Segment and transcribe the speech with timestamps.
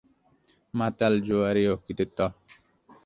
[0.73, 2.19] মাতাল, জোয়ারি, অকৃতিত্ব!